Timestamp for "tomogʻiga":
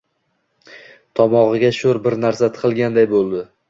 1.21-1.71